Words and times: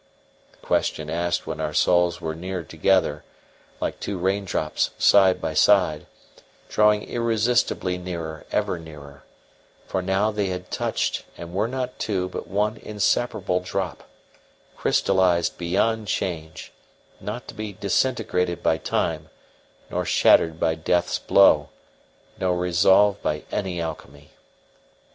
the 0.51 0.57
question 0.65 1.11
asked 1.11 1.45
when 1.45 1.61
our 1.61 1.75
souls 1.75 2.19
were 2.19 2.33
near 2.33 2.63
together, 2.63 3.23
like 3.79 3.99
two 3.99 4.17
raindrops 4.17 4.89
side 4.97 5.39
by 5.39 5.53
side, 5.53 6.07
drawing 6.69 7.03
irresistibly 7.03 7.99
nearer, 7.99 8.43
ever 8.51 8.79
nearer: 8.79 9.23
for 9.85 10.01
now 10.01 10.31
they 10.31 10.47
had 10.47 10.71
touched 10.71 11.23
and 11.37 11.53
were 11.53 11.67
not 11.67 11.99
two, 11.99 12.27
but 12.29 12.47
one 12.47 12.77
inseparable 12.77 13.59
drop, 13.59 14.09
crystallized 14.75 15.59
beyond 15.59 16.07
change, 16.07 16.71
not 17.19 17.47
to 17.47 17.53
be 17.53 17.71
disintegrated 17.71 18.63
by 18.63 18.79
time, 18.79 19.29
nor 19.91 20.03
shattered 20.03 20.59
by 20.59 20.73
death's 20.73 21.19
blow, 21.19 21.69
nor 22.39 22.57
resolved 22.57 23.21
by 23.21 23.43
any 23.51 23.79
alchemy. 23.79 24.31